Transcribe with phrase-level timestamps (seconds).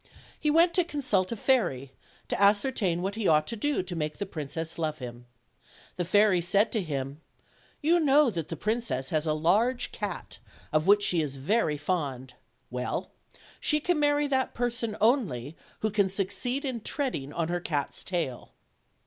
[0.39, 1.91] He went to consult a fairy,
[2.27, 5.27] to ascertain what he ought to do to make the princess love him.
[5.95, 7.21] The fairy said to him:
[7.83, 8.63] "You know that the OLD, OLD FAIR 7 TALES.
[8.97, 10.39] princess has a large cat,
[10.73, 12.33] of which she is very fond;
[12.71, 13.11] well,
[13.59, 18.03] she can marry that person only who can succeed in tread ing on her cat's
[18.03, 18.53] tail."